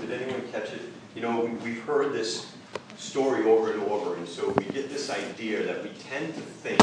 [0.00, 0.80] did anyone catch it?
[1.14, 2.52] You know, we, we've heard this
[2.96, 6.78] story over and over, and so we get this idea that we tend to think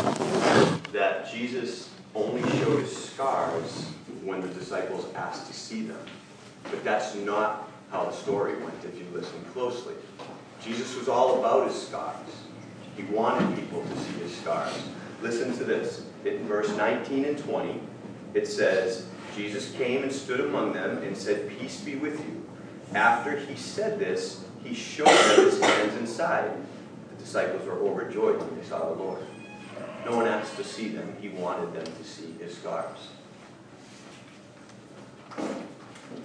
[0.91, 3.91] that Jesus only showed his scars
[4.23, 5.99] when the disciples asked to see them.
[6.63, 9.95] But that's not how the story went if you listen closely.
[10.63, 12.15] Jesus was all about his scars.
[12.95, 14.73] He wanted people to see his scars.
[15.21, 16.05] Listen to this.
[16.25, 17.79] In verse 19 and 20,
[18.33, 22.48] it says, Jesus came and stood among them and said, Peace be with you.
[22.93, 26.51] After he said this, he showed them his hands and side.
[27.11, 29.21] The disciples were overjoyed when they saw the Lord.
[30.05, 31.15] No one asked to see them.
[31.21, 32.97] He wanted them to see his scars.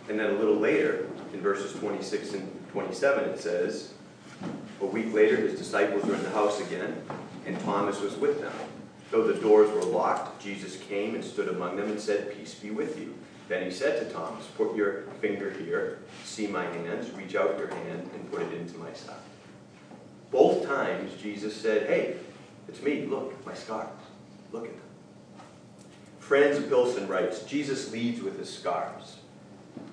[0.08, 3.94] And then a little later, in verses 26 and 27, it says,
[4.80, 7.02] A week later, his disciples were in the house again,
[7.46, 8.52] and Thomas was with them.
[9.10, 12.70] Though the doors were locked, Jesus came and stood among them and said, Peace be
[12.70, 13.14] with you.
[13.48, 17.68] Then he said to Thomas, Put your finger here, see my hands, reach out your
[17.68, 19.16] hand, and put it into my side.
[20.30, 22.16] Both times, Jesus said, Hey,
[22.69, 23.88] it's me, look, my scars.
[24.52, 24.80] Look at them.
[26.19, 29.19] Franz Pilson writes, Jesus leads with his scars.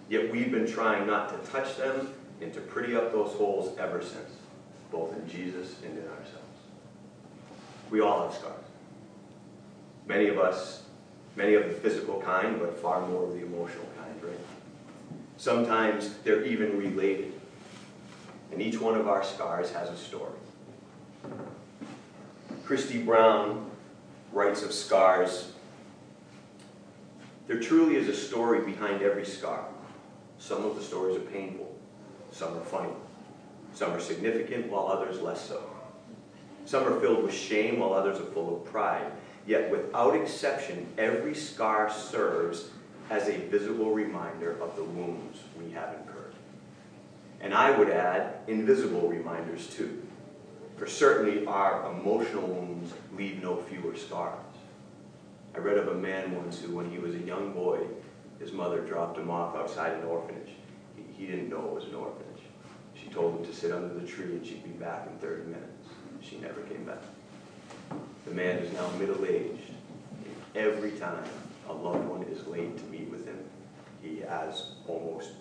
[0.08, 4.02] Yet we've been trying not to touch them and to pretty up those holes ever
[4.02, 4.30] since,
[4.92, 6.38] both in Jesus and in ourselves.
[7.90, 8.64] We all have scars.
[10.08, 10.84] Many of us,
[11.36, 14.40] many of the physical kind, but far more of the emotional kind, right?
[15.38, 17.34] Sometimes they're even related.
[18.52, 20.34] And each one of our scars has a story.
[22.66, 23.70] Christy Brown
[24.32, 25.52] writes of scars.
[27.48, 29.66] There truly is a story behind every scar.
[30.38, 31.76] Some of the stories are painful,
[32.32, 32.94] some are funny,
[33.74, 35.62] some are significant, while others less so.
[36.66, 39.12] Some are filled with shame, while others are full of pride.
[39.48, 42.70] Yet, without exception, every scar serves
[43.10, 46.34] as a visible reminder of the wounds we have incurred.
[47.42, 50.02] And I would add, invisible reminders too.
[50.78, 54.38] For certainly our emotional wounds leave no fewer scars.
[55.54, 57.80] I read of a man once who, when he was a young boy,
[58.40, 60.50] his mother dropped him off outside an orphanage.
[61.18, 62.42] He, didn't know it was an orphanage.
[62.96, 65.88] She told him to sit under the tree and she'd be back in 30 minutes.
[66.22, 67.04] She never came back.
[68.26, 69.72] The man is now middle aged.
[70.56, 71.24] Every time
[71.68, 73.40] a loved one is late to meet with him,
[74.02, 75.32] he has almost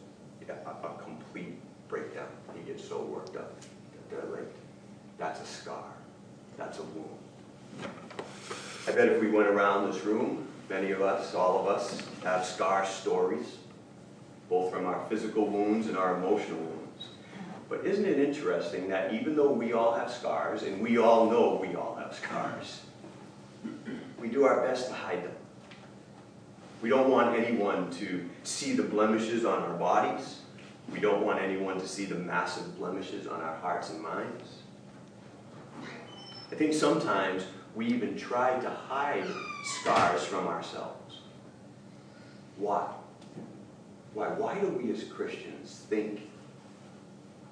[0.49, 1.59] a, a complete
[1.89, 2.29] breakdown.
[2.55, 4.49] He gets so worked up that they're late.
[5.19, 5.85] That's a scar.
[6.57, 7.09] That's a wound.
[8.89, 12.45] I bet if we went around this room, many of us, all of us, have
[12.45, 13.59] scar stories,
[14.49, 17.09] both from our physical wounds and our emotional wounds.
[17.69, 21.59] But isn't it interesting that even though we all have scars, and we all know
[21.61, 22.83] we all scars,
[24.19, 25.35] we do our best to hide them.
[26.83, 30.41] We don't want anyone to see the blemishes on our bodies.
[30.93, 34.63] We don't want anyone to see the massive blemishes on our hearts and minds.
[36.51, 37.45] I think sometimes
[37.75, 39.27] we even try to hide
[39.63, 41.21] scars from ourselves.
[42.57, 42.89] Why?
[44.15, 44.29] Why?
[44.29, 46.29] Why do we as Christians think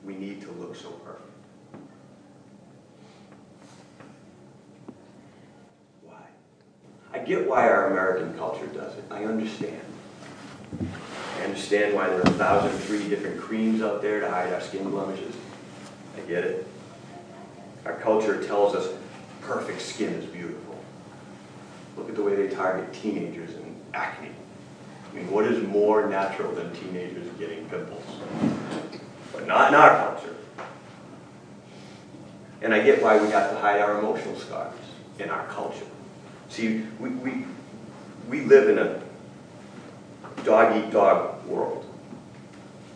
[0.05, 1.25] we need to look so perfect?
[6.03, 6.23] Why?
[7.13, 9.05] I get why our American culture does it.
[9.11, 9.81] I understand.
[11.39, 14.61] I understand why there are a thousand three different creams out there to hide our
[14.61, 15.37] skin blemishes.
[16.17, 16.67] I get it.
[17.85, 18.93] Our culture tells us
[19.43, 20.79] perfect skin is beautiful.
[21.97, 24.31] Look at the way they target teenagers and acne.
[25.11, 28.05] I mean, what is more natural than teenagers getting pimples?
[29.33, 30.35] But not in our culture.
[32.63, 34.75] And I get why we have to hide our emotional scars
[35.19, 35.87] in our culture.
[36.49, 37.45] See, we, we,
[38.29, 39.01] we live in a
[40.45, 41.85] dog eat dog world.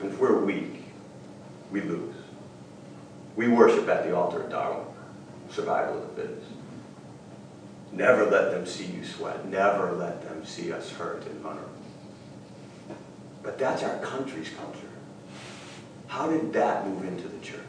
[0.01, 0.85] And if we're weak,
[1.71, 2.15] we lose.
[3.37, 4.87] We worship at the altar of Darwin,
[5.51, 6.51] survival of the fittest.
[7.93, 9.47] Never let them see you sweat.
[9.47, 11.71] Never let them see us hurt and vulnerable.
[13.43, 14.79] But that's our country's culture.
[16.07, 17.61] How did that move into the church?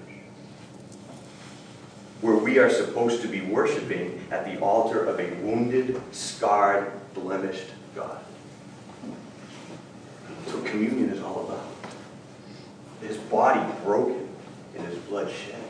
[2.53, 7.65] We are supposed to be worshiping at the altar of a wounded, scarred, blemished
[7.95, 8.19] God.
[10.45, 11.65] So communion is all about.
[13.01, 14.29] His body broken
[14.77, 15.63] and his blood shed.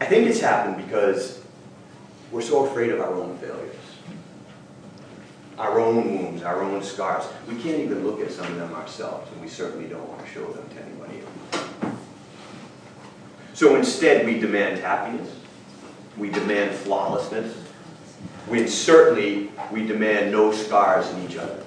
[0.00, 1.42] I think it's happened because
[2.30, 3.74] we're so afraid of our own failures,
[5.58, 7.24] our own wounds, our own scars.
[7.48, 10.30] We can't even look at some of them ourselves, and we certainly don't want to
[10.32, 11.91] show them to anybody else.
[13.62, 15.36] So instead, we demand happiness,
[16.18, 17.56] we demand flawlessness,
[18.48, 21.62] we certainly we demand no scars in each other.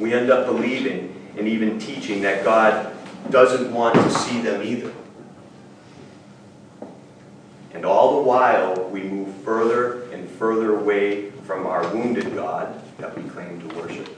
[0.00, 2.96] we end up believing and even teaching that God
[3.28, 4.90] doesn't want to see them either.
[7.74, 13.14] And all the while, we move further and further away from our wounded God that
[13.14, 14.16] we claim to worship.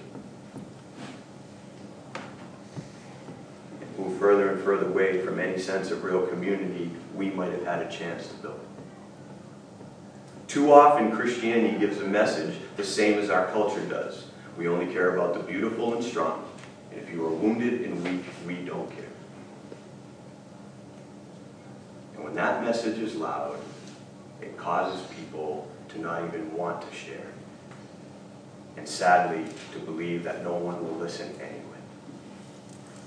[3.80, 4.18] And move
[4.68, 8.34] further away from any sense of real community we might have had a chance to
[8.34, 8.60] build.
[10.46, 14.26] Too often, Christianity gives a message the same as our culture does.
[14.58, 16.44] We only care about the beautiful and strong.
[16.90, 19.04] And if you are wounded and weak, we don't care.
[22.16, 23.58] And when that message is loud,
[24.42, 27.32] it causes people to not even want to share.
[28.76, 31.62] And sadly, to believe that no one will listen anyway.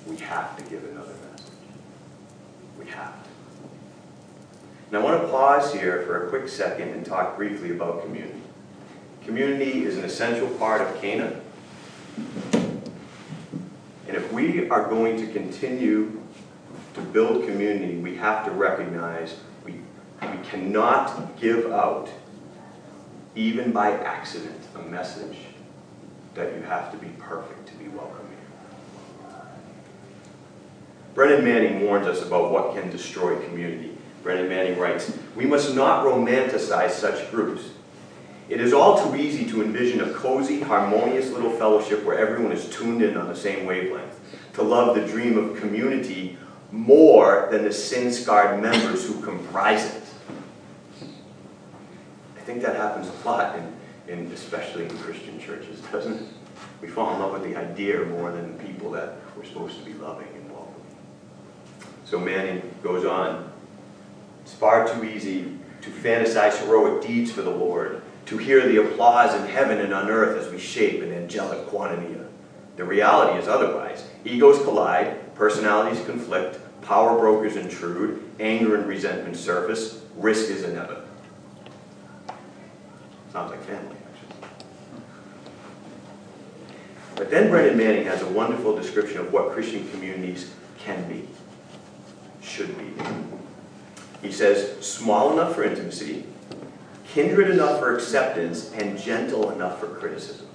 [0.08, 1.31] We have to give another message.
[4.94, 8.40] I want to pause here for a quick second and talk briefly about community.
[9.24, 11.40] Community is an essential part of Cana.
[14.08, 16.22] And if we are going to continue
[16.94, 19.76] to build community, we have to recognize we,
[20.22, 22.10] we cannot give out,
[23.36, 25.38] even by accident, a message
[26.36, 28.31] that you have to be perfect to be welcome.
[31.14, 33.98] Brennan Manning warns us about what can destroy community.
[34.24, 37.72] Brennan Manning writes, We must not romanticize such groups.
[38.48, 42.70] It is all too easy to envision a cozy, harmonious little fellowship where everyone is
[42.70, 44.20] tuned in on the same wavelength,
[44.54, 46.38] to love the dream of community
[46.72, 50.04] more than the sin-scarred members who comprise it.
[52.38, 53.74] I think that happens a lot, in,
[54.08, 56.24] in, especially in Christian churches, doesn't it?
[56.82, 59.86] We fall in love with the idea more than the people that we're supposed to
[59.86, 60.28] be loving.
[62.12, 63.50] So Manning goes on,
[64.42, 69.34] it's far too easy to fantasize heroic deeds for the Lord, to hear the applause
[69.34, 72.18] in heaven and on earth as we shape an angelic quantity.
[72.76, 74.06] The reality is otherwise.
[74.26, 81.08] Egos collide, personalities conflict, power brokers intrude, anger and resentment surface, risk is inevitable.
[83.32, 84.50] Sounds like family, actually.
[87.16, 91.26] But then Brennan Manning has a wonderful description of what Christian communities can be,
[92.52, 92.92] should be.
[94.22, 96.26] He says, small enough for intimacy,
[97.08, 100.48] kindred enough for acceptance, and gentle enough for criticism.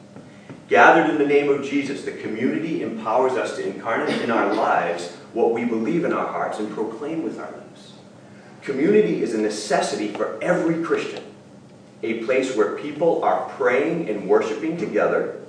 [0.69, 5.15] Gathered in the name of Jesus, the community empowers us to incarnate in our lives
[5.33, 7.93] what we believe in our hearts and proclaim with our lips.
[8.63, 11.23] Community is a necessity for every Christian,
[12.03, 15.41] a place where people are praying and worshiping together,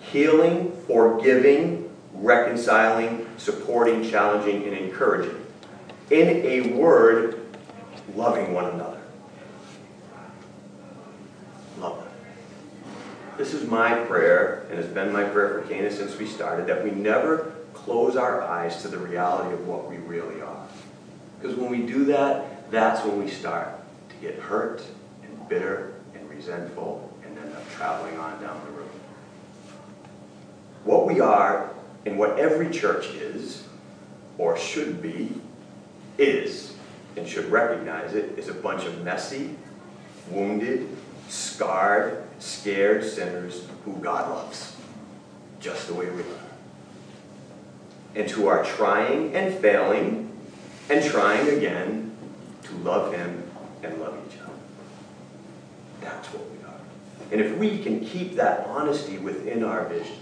[0.00, 5.44] healing, forgiving, reconciling, supporting, challenging, and encouraging.
[6.10, 7.44] In a word,
[8.14, 9.00] loving one another.
[11.78, 12.02] Love.
[13.36, 16.82] This is my prayer, and it's been my prayer for Cana since we started, that
[16.82, 20.66] we never close our eyes to the reality of what we really are.
[21.40, 23.68] Because when we do that, that's when we start
[24.08, 24.82] to get hurt
[25.22, 28.90] and bitter and resentful and end up traveling on down the road.
[30.84, 31.70] What we are
[32.06, 33.64] and what every church is,
[34.38, 35.32] or should be,
[36.18, 36.74] is
[37.16, 39.56] and should recognize it, is a bunch of messy,
[40.30, 40.88] wounded,
[41.28, 44.76] scarred, scared sinners who God loves,
[45.60, 46.24] just the way we are.
[48.14, 50.32] And who are trying and failing
[50.90, 52.16] and trying again
[52.62, 53.42] to love Him
[53.82, 54.52] and love each other.
[56.00, 56.80] That's what we are.
[57.32, 60.16] And if we can keep that honesty within our vision,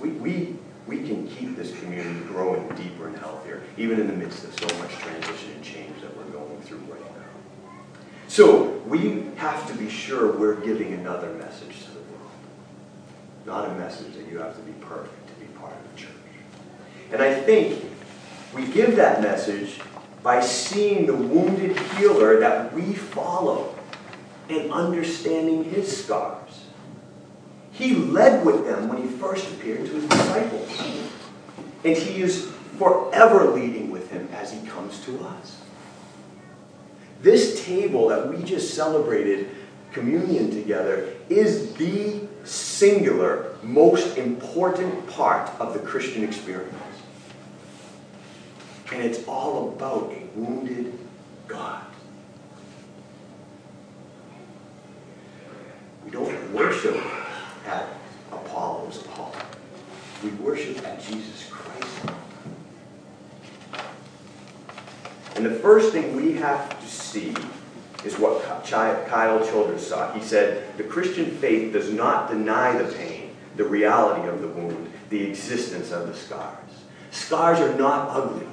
[0.00, 4.44] we, we we can keep this community growing deeper and healthier, even in the midst
[4.44, 7.80] of so much transition and change that we're going through right now.
[8.28, 12.30] So we have to be sure we're giving another message to the world.
[13.46, 16.10] Not a message that you have to be perfect to be part of the church.
[17.12, 17.84] And I think
[18.54, 19.80] we give that message
[20.22, 23.74] by seeing the wounded healer that we follow
[24.48, 26.43] and understanding his scars.
[27.74, 30.80] He led with them when he first appeared to his disciples.
[31.84, 35.60] And he is forever leading with him as he comes to us.
[37.20, 39.50] This table that we just celebrated
[39.92, 46.74] communion together is the singular, most important part of the Christian experience.
[48.92, 50.96] And it's all about a wounded
[51.48, 51.84] God.
[56.04, 56.96] We don't worship
[57.66, 57.88] at
[58.32, 59.34] Apollo's hall.
[60.22, 62.14] We worship at Jesus Christ.
[65.36, 67.34] And the first thing we have to see
[68.04, 70.12] is what Kyle Childress saw.
[70.12, 74.92] He said, the Christian faith does not deny the pain, the reality of the wound,
[75.10, 76.58] the existence of the scars.
[77.10, 78.46] Scars are not ugly.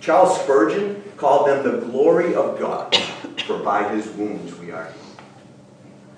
[0.00, 2.94] Charles Spurgeon called them the glory of God,
[3.46, 5.05] for by his wounds we are healed.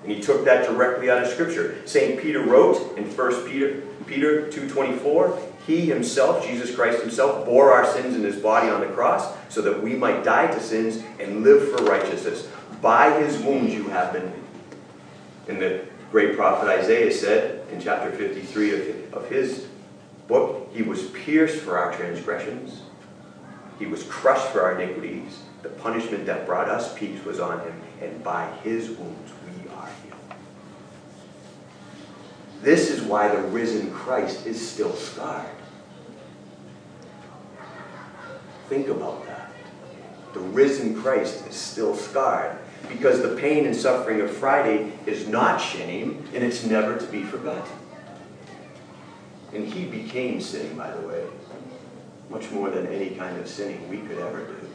[0.09, 1.87] And he took that directly out of Scripture.
[1.87, 2.19] St.
[2.19, 8.17] Peter wrote in 1 Peter, Peter 2.24, He himself, Jesus Christ himself, bore our sins
[8.17, 11.69] in his body on the cross so that we might die to sins and live
[11.71, 12.49] for righteousness.
[12.81, 14.33] By his wounds you have been
[15.47, 19.67] And the great prophet Isaiah said in chapter 53 of, of his
[20.27, 22.81] book, He was pierced for our transgressions.
[23.79, 25.43] He was crushed for our iniquities.
[25.63, 29.89] The punishment that brought us peace was on him, and by his wounds we are
[30.05, 30.19] healed.
[32.63, 35.47] This is why the risen Christ is still scarred.
[38.69, 39.53] Think about that.
[40.35, 45.59] The risen Christ is still scarred because the pain and suffering of Friday is not
[45.59, 47.77] shame and it's never to be forgotten.
[49.55, 51.25] And he became sin, by the way,
[52.29, 54.69] much more than any kind of sinning we could ever do.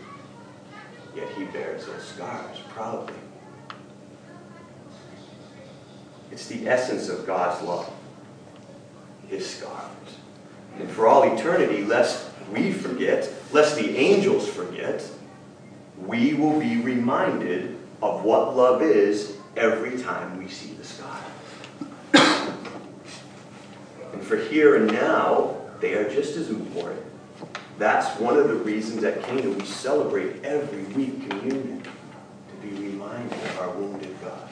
[1.16, 3.14] Yet he bears those scars proudly.
[6.34, 7.94] It's the essence of God's love,
[9.28, 10.18] his scars.
[10.80, 15.08] And for all eternity, lest we forget, lest the angels forget,
[15.96, 21.20] we will be reminded of what love is every time we see the scar.
[24.12, 27.06] and for here and now, they are just as important.
[27.78, 33.34] That's one of the reasons at Kingdom we celebrate every week communion to be reminded
[33.34, 34.50] of our wounded God.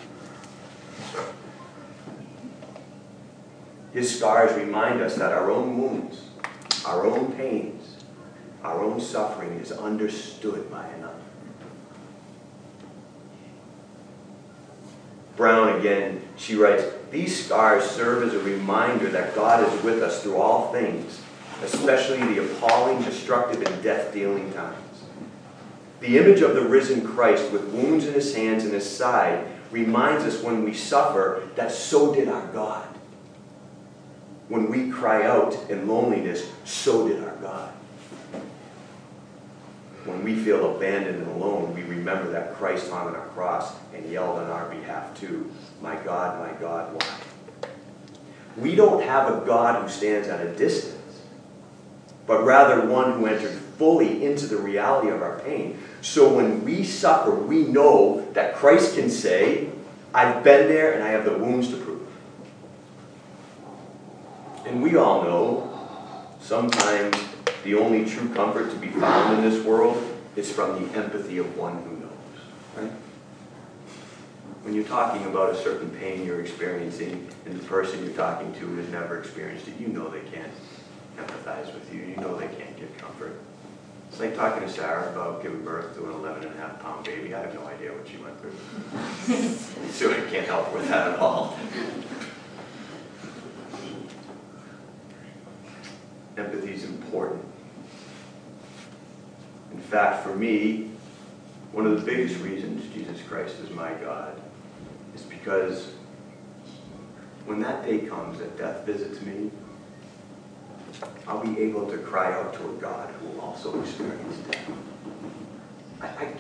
[3.94, 6.30] His scars remind us that our own wounds,
[6.86, 7.98] our own pains,
[8.64, 11.16] our own suffering is understood by another.
[15.36, 20.22] Brown again, she writes, These scars serve as a reminder that God is with us
[20.24, 21.22] through all things,
[21.64, 24.78] especially the appalling, destructive, and death dealing times.
[26.00, 30.24] The image of the risen Christ with wounds in his hands and his side reminds
[30.26, 32.88] us when we suffer that so did our God.
[34.52, 37.72] When we cry out in loneliness, so did our God.
[40.04, 44.06] When we feel abandoned and alone, we remember that Christ hung on a cross and
[44.12, 45.50] yelled on our behalf too,
[45.82, 47.70] My God, my God, why?
[48.58, 51.22] We don't have a God who stands at a distance,
[52.28, 55.80] but rather one who entered fully into the reality of our pain.
[56.02, 59.70] So when we suffer, we know that Christ can say,
[60.14, 61.91] I've been there and I have the wounds to prove.
[64.72, 65.70] And we all know
[66.40, 67.18] sometimes
[67.66, 70.02] the only true comfort to be found in this world
[70.38, 72.12] is from the empathy of one who knows.
[72.78, 72.92] Right?
[74.64, 78.76] When you're talking about a certain pain you're experiencing and the person you're talking to
[78.78, 80.54] has never experienced it, you know they can't
[81.18, 82.04] empathize with you.
[82.04, 83.38] You know they can't give comfort.
[84.10, 87.04] It's like talking to Sarah about giving birth to an 11 and a half pound
[87.04, 87.36] baby.
[87.36, 89.90] I have no idea what she went through.
[89.92, 91.60] so I can't help with that at all.
[96.42, 97.46] Empathy is important.
[99.72, 100.90] In fact, for me,
[101.72, 104.42] one of the biggest reasons Jesus Christ is my God
[105.14, 105.94] is because
[107.46, 109.52] when that day comes that death visits me,
[111.28, 114.72] I'll be able to cry out to a God who will also experience death.
[116.02, 116.34] I, I,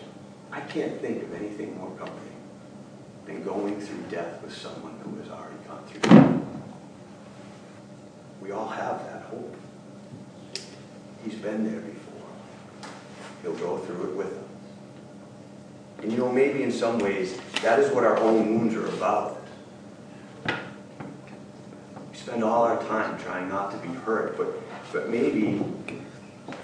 [0.51, 2.41] I can't think of anything more comforting
[3.27, 6.41] than going through death with someone who has already gone through death.
[8.41, 9.55] We all have that hope.
[11.23, 12.91] He's been there before.
[13.43, 14.43] He'll go through it with us.
[16.01, 19.41] And you know, maybe in some ways, that is what our own wounds are about.
[20.47, 24.47] We spend all our time trying not to be hurt, but,
[24.91, 25.63] but maybe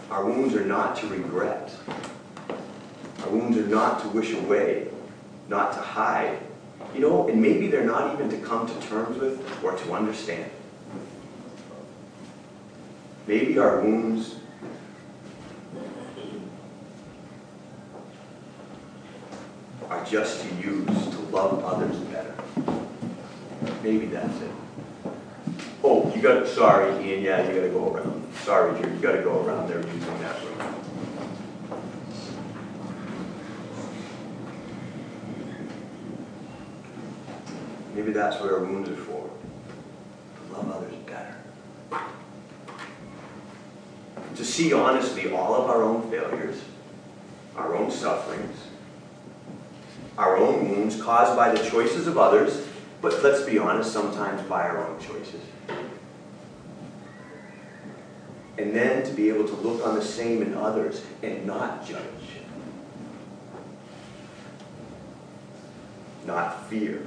[0.09, 1.71] our wounds are not to regret.
[3.23, 4.87] Our wounds are not to wish away,
[5.49, 6.39] not to hide.
[6.95, 10.49] You know, and maybe they're not even to come to terms with or to understand.
[13.27, 14.35] Maybe our wounds
[20.09, 22.33] just to use to love others better.
[23.83, 24.51] Maybe that's it.
[25.83, 28.33] Oh, you got, sorry, Ian, yeah, you gotta go around.
[28.43, 30.75] Sorry, Drew, you gotta go around there using that room.
[37.93, 39.29] Maybe that's what our wounds are for,
[40.37, 41.35] to love others better.
[44.35, 46.61] To see honestly all of our own failures,
[47.55, 48.66] our own sufferings,
[50.17, 52.67] our own wounds caused by the choices of others
[53.01, 55.41] but let's be honest, sometimes by our own choices.
[58.57, 62.01] And then to be able to look on the same in others and not judge,
[66.25, 67.05] not fear,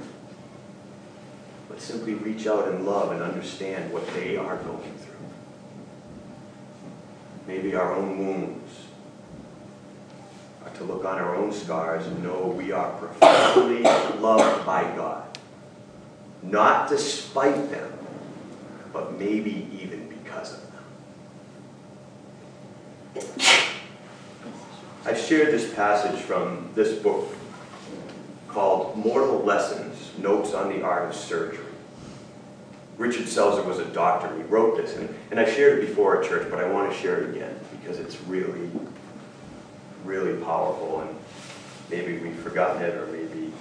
[1.67, 5.27] but simply reach out and love and understand what they are going through.
[7.47, 8.71] Maybe our own wounds,
[10.75, 15.37] to look on our own scars and know we are profoundly loved by God.
[16.43, 17.91] Not despite them,
[18.91, 20.71] but maybe even because of them.
[25.05, 27.33] I've shared this passage from this book
[28.47, 31.65] called Mortal Lessons Notes on the Art of Surgery.
[32.97, 34.35] Richard Selzer was a doctor.
[34.35, 36.97] He wrote this, and, and I've shared it before at church, but I want to
[36.97, 38.69] share it again because it's really
[40.05, 41.15] really powerful, and
[41.89, 43.51] maybe we've forgotten it, or maybe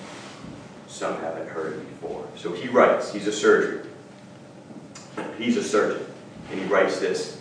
[0.89, 2.27] some haven't heard it before.
[2.37, 3.89] So he writes, he's a surgeon.
[5.39, 6.07] He's a surgeon,
[6.51, 7.41] and he writes this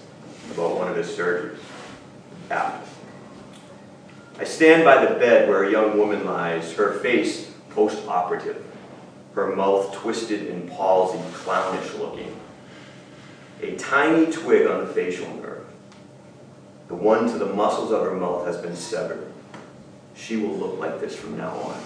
[0.51, 1.60] about one of his surgeries
[2.50, 2.88] after.
[4.39, 8.63] I stand by the bed where a young woman lies, her face post-operative,
[9.36, 12.36] her mouth twisted and palsied, clownish looking.
[13.62, 15.58] A tiny twig on the facial nerve.
[16.89, 19.31] The one to the muscles of her mouth has been severed.
[20.15, 21.79] She will look like this from now on.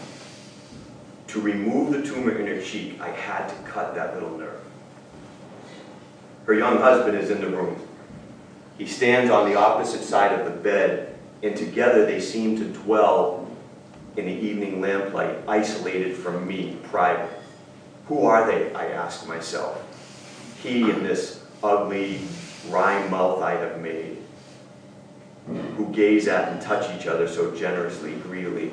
[1.28, 4.62] To remove the tumor in her cheek, I had to cut that little nerve.
[6.46, 7.86] Her young husband is in the room.
[8.78, 13.46] He stands on the opposite side of the bed, and together they seem to dwell
[14.16, 17.30] in the evening lamplight, isolated from me, private.
[18.08, 18.74] Who are they?
[18.74, 19.82] I ask myself.
[20.64, 22.22] He and this ugly,
[22.70, 24.23] wry mouth I have made
[25.48, 28.72] who gaze at and touch each other so generously, greedily,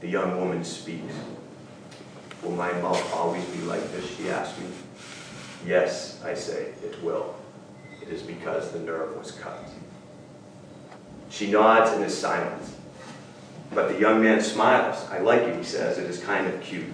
[0.00, 1.14] the young woman speaks.
[2.42, 4.66] Will my mouth always be like this, she asks me.
[5.66, 7.34] Yes, I say, it will.
[8.02, 9.68] It is because the nerve was cut.
[11.30, 12.62] She nods and is silent.
[13.72, 15.08] But the young man smiles.
[15.10, 15.98] I like it, he says.
[15.98, 16.84] It is kind of cute.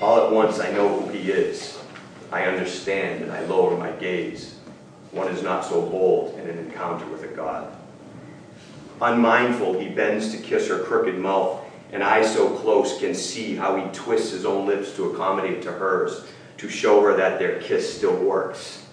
[0.00, 1.78] All at once, I know who he is.
[2.30, 4.59] I understand, and I lower my gaze
[5.12, 7.76] one is not so bold in an encounter with a god.
[9.00, 11.60] Unmindful, he bends to kiss her crooked mouth,
[11.92, 15.72] and I so close can see how he twists his own lips to accommodate to
[15.72, 16.26] hers,
[16.58, 18.86] to show her that their kiss still works.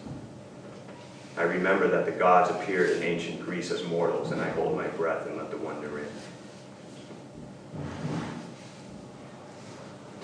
[1.38, 4.88] I remember that the gods appeared in ancient Greece as mortals, and I hold my
[4.88, 6.08] breath and let the wonder in.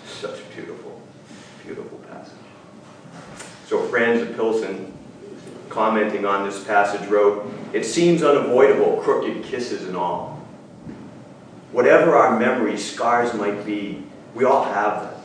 [0.08, 1.00] Such a beautiful,
[1.64, 2.34] beautiful passage.
[3.68, 4.93] So friends of Pilsen
[5.74, 10.42] commenting on this passage, wrote, It seems unavoidable, crooked kisses and all.
[11.72, 14.04] Whatever our memory scars might be,
[14.36, 15.22] we all have them.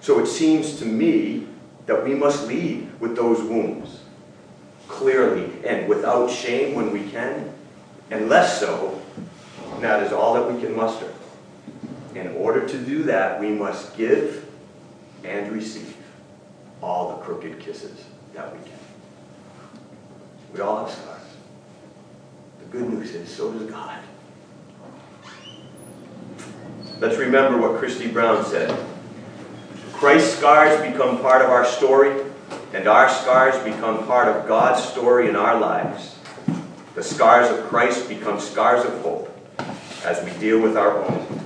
[0.00, 1.46] So it seems to me
[1.86, 4.00] that we must lead with those wounds,
[4.86, 7.52] clearly and without shame when we can,
[8.10, 9.00] and less so,
[9.72, 11.12] and that is all that we can muster.
[12.14, 14.48] In order to do that, we must give
[15.24, 15.96] and receive
[16.80, 18.83] all the crooked kisses that we can.
[20.54, 21.20] We all have scars.
[22.60, 23.98] The good news is, so does God.
[27.00, 28.72] Let's remember what Christy Brown said.
[29.94, 32.24] Christ's scars become part of our story,
[32.72, 36.16] and our scars become part of God's story in our lives.
[36.94, 39.36] The scars of Christ become scars of hope
[40.04, 41.43] as we deal with our own